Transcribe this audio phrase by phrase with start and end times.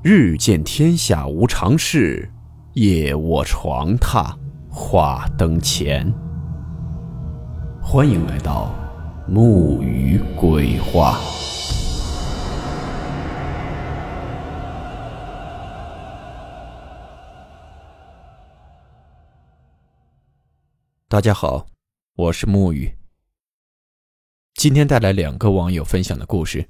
[0.00, 2.30] 日见天下无常事，
[2.74, 4.32] 夜卧床榻
[4.70, 6.08] 话灯前。
[7.82, 8.72] 欢迎来到
[9.26, 11.18] 木鱼鬼话。
[21.08, 21.66] 大家好，
[22.14, 22.88] 我是木鱼。
[24.54, 26.68] 今天带来两个网友分享的故事。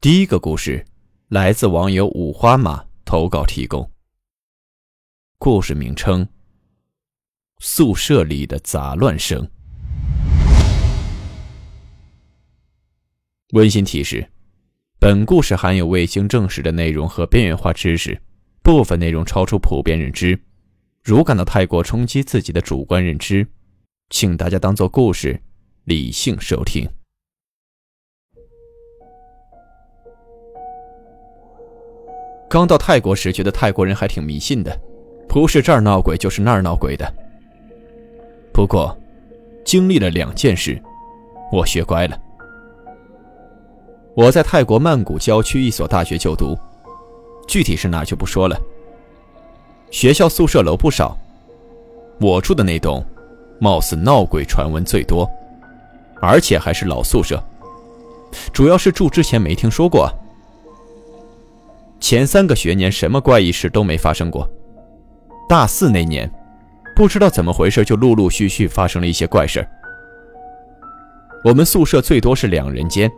[0.00, 0.84] 第一个故事。
[1.30, 3.88] 来自网友五花马投稿提供。
[5.38, 6.26] 故事名称：
[7.60, 9.48] 宿舍里的杂乱声。
[13.52, 14.28] 温馨提示：
[14.98, 18.20] 本故事含有未经证实的内容和边缘化知识，
[18.60, 20.36] 部分内容超出普遍认知。
[21.04, 23.46] 如感到太过冲击自己的主观认知，
[24.08, 25.40] 请大家当做故事，
[25.84, 26.90] 理性收听。
[32.50, 34.76] 刚到泰国时，觉得泰国人还挺迷信的，
[35.28, 37.08] 不是这儿闹鬼，就是那儿闹鬼的。
[38.52, 38.98] 不过，
[39.64, 40.76] 经历了两件事，
[41.52, 42.20] 我学乖了。
[44.16, 46.58] 我在泰国曼谷郊区一所大学就读，
[47.46, 48.60] 具体是哪就不说了。
[49.92, 51.16] 学校宿舍楼不少，
[52.20, 53.06] 我住的那栋，
[53.60, 55.24] 貌似闹鬼传闻最多，
[56.20, 57.40] 而且还是老宿舍，
[58.52, 60.12] 主要是住之前没听说过。
[62.10, 64.50] 前三个学年什么怪异事都没发生过，
[65.48, 66.28] 大四那年，
[66.96, 69.64] 不知道怎么回事就陆陆续续发生了一些怪事
[71.44, 73.08] 我们宿舍最多是两人间，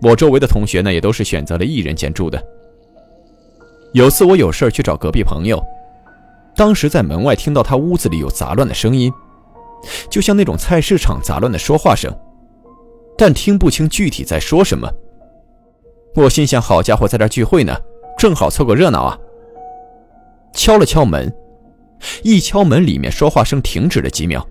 [0.00, 2.42] 我周围的同学呢也都是选择了一人间住的。
[3.92, 5.62] 有次我有事去找隔壁朋友，
[6.56, 9.12] 当时在门外听到他屋子里有杂乱的声音，
[10.08, 12.10] 就像那种菜市场杂乱的说话声，
[13.18, 14.90] 但听不清具体在说什么。
[16.14, 17.76] 我心想：好家伙，在这聚会呢，
[18.18, 19.18] 正好凑个热闹啊！
[20.52, 21.32] 敲了敲门，
[22.24, 24.44] 一敲门，里面说话声停止了几秒，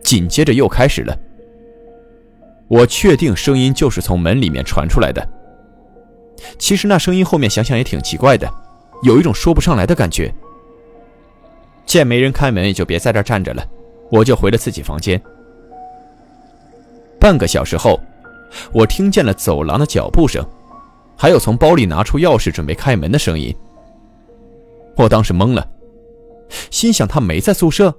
[0.00, 1.18] 紧接着又开始了。
[2.68, 5.28] 我确定声音就是从门里面传出来的。
[6.56, 8.48] 其实那声音后面想想也挺奇怪的，
[9.02, 10.32] 有一种说不上来的感觉。
[11.84, 13.66] 见没人开门，也就别在这站着了，
[14.08, 15.20] 我就回了自己房间。
[17.18, 17.98] 半个小时后，
[18.72, 20.46] 我听见了走廊的脚步声。
[21.20, 23.52] 还有从包里拿出钥匙准备开门的声音，
[24.96, 25.68] 我当时懵了，
[26.70, 27.92] 心想他没在宿舍。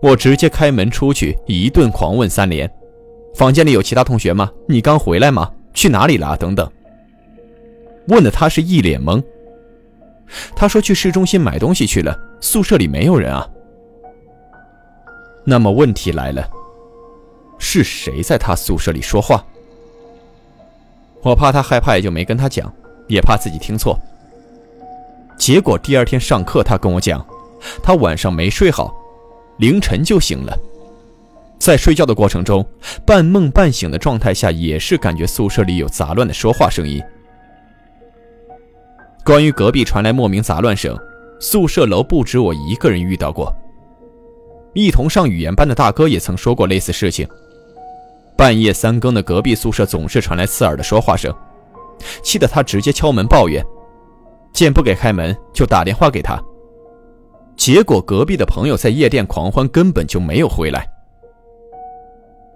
[0.00, 2.70] 我直接开门出去，一顿狂问三连
[3.36, 4.50] ：“房间里有其他同学吗？
[4.66, 5.50] 你刚回来吗？
[5.74, 6.34] 去哪里了？
[6.38, 6.70] 等等。”
[8.08, 9.22] 问的他是一脸懵。
[10.56, 13.46] 他说去市中心买东西去了，宿舍里没有人啊。
[15.44, 16.48] 那么问题来了，
[17.58, 19.44] 是谁在他宿舍里说话？
[21.24, 22.70] 我怕他害怕，也就没跟他讲，
[23.08, 23.98] 也怕自己听错。
[25.38, 27.24] 结果第二天上课，他跟我讲，
[27.82, 28.94] 他晚上没睡好，
[29.58, 30.56] 凌晨就醒了，
[31.58, 32.64] 在睡觉的过程中，
[33.06, 37.02] 半梦半醒的状态下，也是感觉宿舍里有杂乱的说话声音。
[39.24, 40.94] 关于隔壁传来莫名杂乱声，
[41.40, 43.50] 宿舍楼不止我一个人遇到过，
[44.74, 47.26] 一同上语言班的大哥也曾说过类似事情。
[48.36, 51.32] 半夜三更的隔壁宿舍总是传来刺耳的说话声，
[52.22, 53.64] 气得他直接敲门抱怨，
[54.52, 56.42] 见不给开门就打电话给他。
[57.56, 60.84] 结果隔壁的朋友在夜店狂欢，根本就没有回来。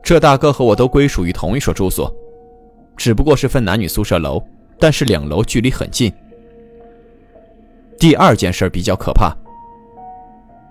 [0.02, 2.12] 这大哥和我都归属于同一所住所，
[2.96, 4.42] 只不过是分男女宿舍楼，
[4.80, 6.12] 但是两楼距离很近。
[7.98, 9.32] 第二件事比较可怕，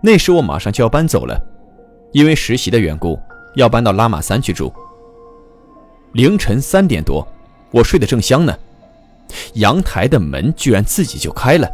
[0.01, 1.39] 那时我马上就要搬走了，
[2.11, 3.17] 因为实习的缘故，
[3.55, 4.73] 要搬到拉玛三去住。
[6.13, 7.27] 凌晨三点多，
[7.71, 8.57] 我睡得正香呢，
[9.55, 11.69] 阳台的门居然自己就开了。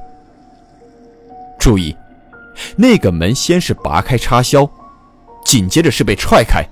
[1.59, 1.95] 注意，
[2.75, 4.69] 那个门先是拔开插销，
[5.45, 6.63] 紧接着是被踹开。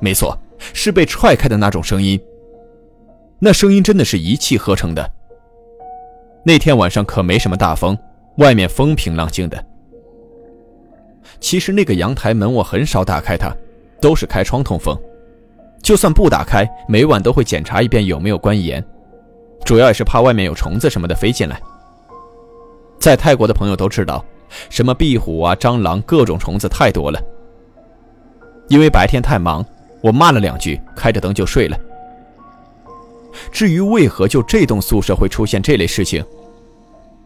[0.00, 0.36] 没错，
[0.72, 2.20] 是被踹开的那种声音。
[3.38, 5.08] 那声音真的是一气呵成的。
[6.44, 7.96] 那天晚上可没什么大风，
[8.38, 9.64] 外面风平浪静的。
[11.38, 13.54] 其实那个阳台门我很少打开它，
[14.00, 14.98] 都是开窗通风。
[15.82, 18.84] 就算不打开，每晚都会检查一遍有没有关严，
[19.64, 21.60] 主要也是怕外面有虫子什么的飞进来。
[22.98, 24.24] 在泰国的朋友都知道，
[24.68, 27.20] 什么壁虎啊、蟑螂，各种虫子太多了。
[28.68, 29.64] 因为白天太忙，
[30.02, 31.78] 我骂了两句，开着灯就睡了。
[33.52, 36.22] 至于为何就这栋宿舍会出现这类事情，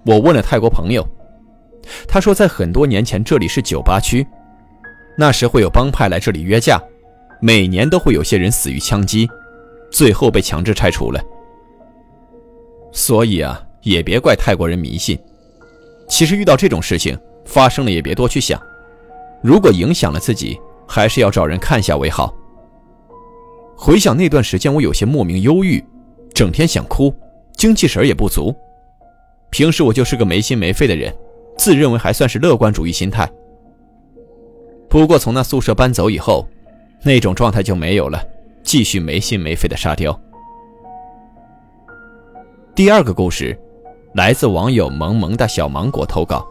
[0.04, 1.04] 我问了泰国朋友，
[2.06, 4.24] 他说在很多年前这里是酒吧区，
[5.16, 6.78] 那时会有帮派来这里约架。
[7.44, 9.28] 每年都会有些人死于枪击，
[9.90, 11.20] 最后被强制拆除了。
[12.92, 15.18] 所以啊，也别怪泰国人迷信。
[16.08, 18.62] 其实遇到这种事情发生了，也别多去想。
[19.42, 20.56] 如果影响了自己，
[20.86, 22.32] 还是要找人看一下为好。
[23.76, 25.82] 回想那段时间，我有些莫名忧郁，
[26.32, 27.12] 整天想哭，
[27.56, 28.54] 精气神也不足。
[29.50, 31.12] 平时我就是个没心没肺的人，
[31.58, 33.28] 自认为还算是乐观主义心态。
[34.88, 36.46] 不过从那宿舍搬走以后，
[37.04, 38.22] 那种状态就没有了，
[38.62, 40.18] 继续没心没肺的沙雕。
[42.74, 43.58] 第二个故事，
[44.14, 46.46] 来自网友萌萌的小芒果投稿。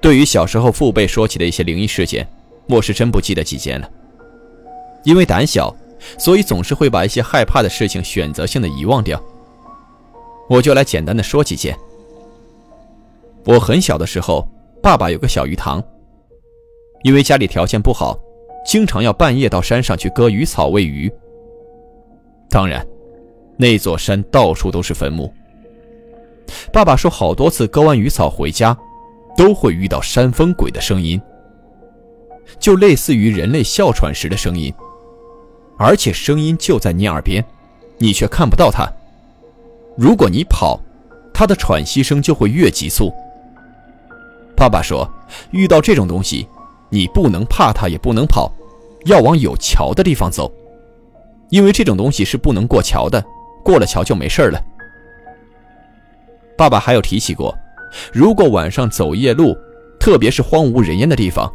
[0.00, 2.26] 对于小时候父辈说起的一些灵异事件，
[2.68, 3.90] 我是真不记得几件了。
[5.04, 5.74] 因为胆小，
[6.18, 9.22] 所以总是会把一些害怕的事情选择性的遗忘掉。
[10.48, 11.76] 我就来简单的说几件。
[13.44, 14.48] 我很小的时候，
[14.82, 15.82] 爸爸有个小鱼塘。
[17.02, 18.18] 因为家里条件不好，
[18.66, 21.10] 经常要半夜到山上去割鱼草喂鱼。
[22.50, 22.86] 当然。
[23.58, 25.32] 那座山到处都是坟墓。
[26.70, 28.76] 爸爸说，好多次割完鱼草回家，
[29.34, 31.18] 都会遇到山峰鬼的声音，
[32.58, 34.70] 就类似于人类哮喘时的声音，
[35.78, 37.42] 而且声音就在你耳边，
[37.96, 38.86] 你却看不到它。
[39.96, 40.78] 如果你跑，
[41.32, 43.10] 它的喘息声就会越急促。
[44.54, 45.10] 爸爸说，
[45.50, 46.46] 遇到这种东西，
[46.88, 48.52] 你不能怕它，也不能跑，
[49.04, 50.50] 要往有桥的地方走，
[51.50, 53.24] 因为这种东西是不能过桥的。
[53.64, 54.60] 过了桥就没事了。
[56.56, 57.52] 爸爸还有提起过，
[58.12, 59.56] 如果晚上走夜路，
[59.98, 61.52] 特别是荒无人烟的地方，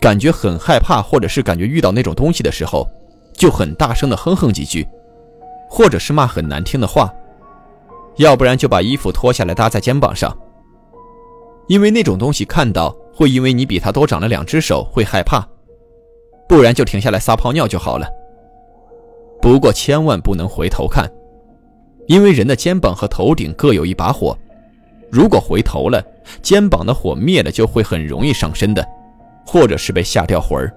[0.00, 2.88] 感觉很害怕，或者是感觉遇到那种东西的时候，
[3.32, 4.84] 就很大声的哼哼几句，
[5.70, 7.08] 或者是骂很难听的话，
[8.16, 10.36] 要不然就把衣服脱下来搭在肩膀上，
[11.66, 15.46] 因为那种东西看到会因为你比他多长了两只手会害怕，
[16.48, 18.06] 不然就停下来撒泡尿就好了。
[19.40, 21.10] 不过千万不能回头看。
[22.06, 24.36] 因为人的肩膀和头顶各有一把火，
[25.10, 26.04] 如果回头了，
[26.42, 28.86] 肩膀的火灭了，就会很容易上身的，
[29.46, 30.70] 或者是被吓掉魂儿。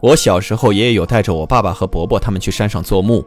[0.00, 3.24] 我小时候，爷爷有带着我爸爸和伯伯他们去山上做墓，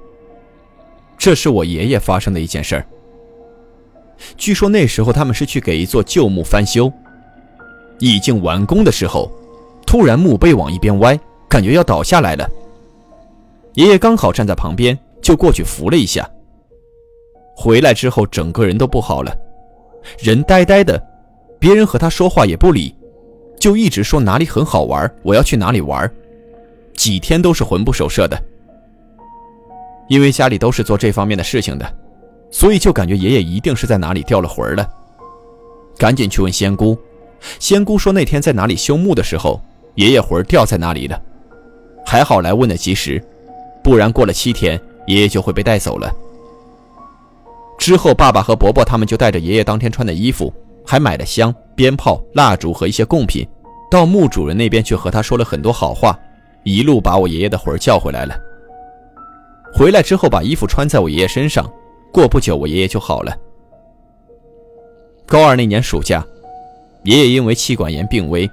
[1.18, 2.88] 这是我爷爷发生的一件事儿。
[4.38, 6.92] 据说那时候他们是去给一座旧墓翻修，
[8.00, 9.32] 已经完工的时候，
[9.86, 11.20] 突然墓碑往一边歪，
[11.50, 12.50] 感觉要倒下来了。
[13.74, 14.98] 爷爷刚好站在旁边。
[15.26, 16.30] 就过去扶了一下。
[17.56, 19.36] 回来之后，整个人都不好了，
[20.20, 21.04] 人呆呆的，
[21.58, 22.96] 别人和他说话也不理，
[23.60, 26.08] 就一直说哪里很好玩，我要去哪里玩，
[26.94, 28.40] 几天都是魂不守舍的。
[30.10, 31.96] 因为家里都是做这方面的事情的，
[32.52, 34.90] 所以就感觉爷爷一定是在哪里掉了魂了。
[35.98, 36.98] 赶紧去问仙姑，
[37.60, 39.62] 仙姑说那天在哪里修墓的时候，
[39.96, 41.22] 爷爷魂掉在那里了，
[42.06, 43.24] 还好来问的及时，
[43.84, 44.80] 不然过了七天。
[45.08, 46.12] 爷爷就会被带走了。
[47.78, 50.52] 之后，爸爸和伯伯他们就带着爷爷当天穿的衣服，
[50.84, 53.48] 还买了香、鞭炮、蜡烛和一些贡品，
[53.92, 56.18] 到墓主人那边去和他说了很多好话，
[56.64, 58.36] 一路把我爷爷的魂叫回来了。
[59.72, 61.72] 回来之后，把衣服穿在我爷爷身上，
[62.16, 63.38] 过不久，我爷爷就好了。
[65.26, 66.26] 高二那年暑假，
[67.04, 68.50] 爷爷因为气管炎病危。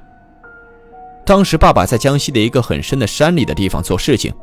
[1.24, 4.34] 当时，爸爸在江西的一个很深的山里的地方做事情。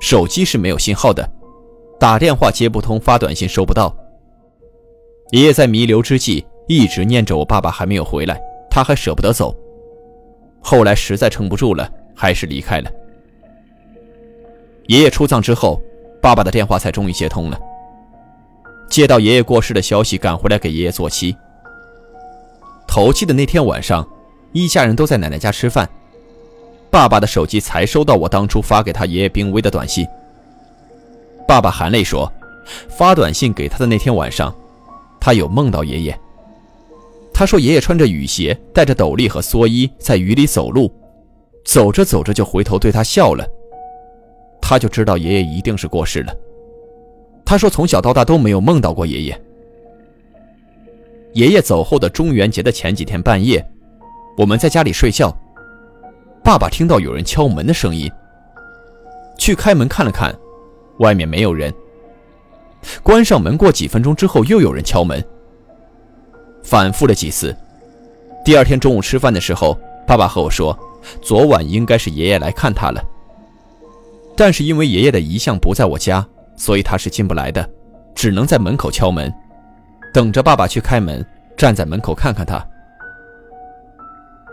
[0.00, 1.30] 手机是没有信号的，
[2.00, 3.94] 打电话接不通，发短信收不到。
[5.32, 8.40] 爷爷在弥留之际一直念着我爸爸还没有回来，
[8.70, 9.54] 他还舍不得走。
[10.62, 12.90] 后来实在撑不住了，还是离开了。
[14.86, 15.78] 爷爷出葬之后，
[16.22, 17.60] 爸爸的电话才终于接通了。
[18.88, 21.36] 接到爷爷过世的消息，赶回来给爷爷做七。
[22.86, 24.06] 头七的那天晚上，
[24.52, 25.88] 一家人都在奶奶家吃饭。
[26.90, 30.06] 爸爸的手机才收到我当初发给他爷爷病危的短信。
[31.46, 32.32] 爸爸含泪说
[32.88, 34.54] ：“发短信给他的那天晚上，
[35.20, 36.18] 他有梦到爷爷。
[37.34, 40.90] 他说爷爷穿着雨鞋，带着斗笠和蓑衣，在雨里走路，
[41.66, 43.46] 走着走着就回头对他笑了。
[44.62, 46.34] 他就知道爷爷一定是过世了。
[47.46, 49.42] 他说从小到大都没有梦到过爷爷。
[51.32, 53.64] 爷爷走后的中元节的前几天半夜，
[54.36, 55.34] 我们在家里睡觉。”
[56.42, 58.10] 爸爸听到有人敲门的声音，
[59.36, 60.34] 去开门看了看，
[60.98, 61.72] 外面没有人。
[63.02, 65.22] 关上门过几分钟之后，又有人敲门，
[66.62, 67.54] 反复了几次。
[68.44, 69.76] 第二天中午吃饭的时候，
[70.06, 70.78] 爸爸和我说，
[71.20, 73.04] 昨晚应该是爷爷来看他了，
[74.36, 76.24] 但是因为爷爷的遗像不在我家，
[76.56, 77.68] 所以他是进不来的，
[78.14, 79.32] 只能在门口敲门，
[80.12, 81.24] 等着爸爸去开门，
[81.56, 82.66] 站在门口看看他。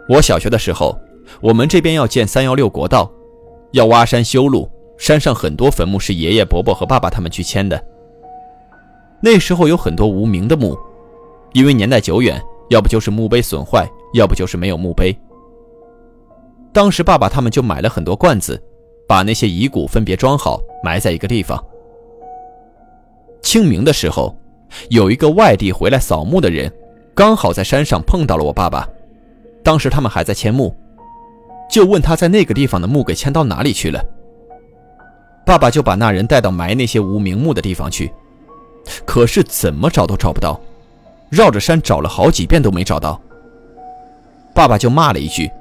[0.07, 0.95] 我小学的时候。
[1.39, 3.10] 我们这边要建三幺六国道，
[3.72, 7.81] 要挖山修路，山上很多坟墓是爷爷、伯伯和爸爸他们去迁的，
[9.22, 10.77] 那时候有很多无名的墓，
[11.53, 15.17] 因为年代久远，要不就是墓碑损坏，要不就是没有墓碑。
[16.74, 18.62] 当时爸爸他们就买了很多罐子，
[19.07, 21.57] 把那些遗骨分别装好，埋在一个地方。
[23.44, 24.36] 清明的时候，
[24.90, 26.72] 有一个外地回来扫墓的人，
[27.14, 28.88] 刚好在山上碰到了我爸爸。
[29.62, 30.76] 当时他们还在迁墓，
[31.70, 34.04] 就问他在那个地方的墓给迁到哪里去了。
[35.46, 38.12] 爸爸就把那人带到埋那些无名墓的地方去，
[39.06, 40.60] 可是怎么找都找不到，
[41.30, 43.22] 绕着山找了好几遍都没找到。
[44.56, 45.52] 爸爸就骂了一句，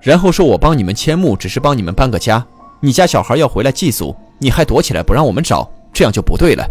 [0.00, 2.46] 然后说：“我帮你们迁墓只是帮你们搬个家，
[2.80, 6.64] 你家小孩要回来祭祖，你还躲起来不让我们找，这样就不对了。”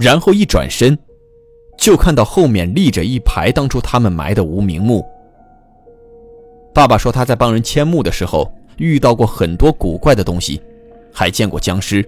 [0.00, 0.98] 然后一转身，
[1.76, 5.06] 就看到后面立着一排当初他们埋的无名墓。
[6.72, 10.58] 爸爸说他在帮人迁墓的时候遇到过很多古怪的东西，
[11.12, 12.02] 还见过僵尸。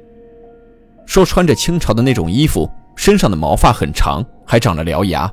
[1.05, 5.31] 说穿着清朝的那种衣服，身上的毛发很长，还长了獠牙。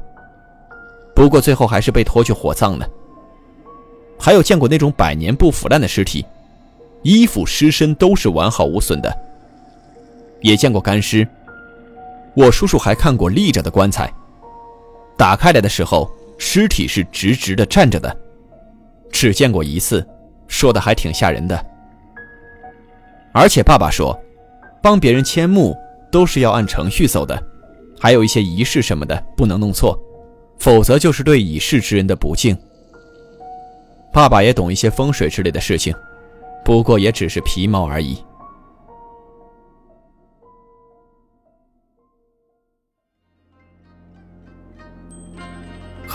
[1.15, 2.85] 不过最后还是被拖去火葬了。
[4.19, 6.25] 还有见过那种百年不腐烂的尸体，
[7.03, 9.17] 衣服尸身都是完好无损的。
[10.41, 11.25] 也见过干尸。
[12.35, 14.11] 我叔叔还看过立着的棺材，
[15.17, 18.15] 打开来的时候，尸体是直直的站着的。
[19.11, 20.07] 只见过一次，
[20.47, 21.65] 说的还挺吓人的。
[23.33, 24.17] 而且爸爸说，
[24.81, 25.75] 帮别人迁墓
[26.11, 27.41] 都是要按程序走的，
[27.99, 29.99] 还有一些仪式什么的不能弄错，
[30.57, 32.57] 否则就是对已逝之人的不敬。
[34.13, 35.93] 爸爸也懂一些风水之类的事情，
[36.63, 38.17] 不过也只是皮毛而已。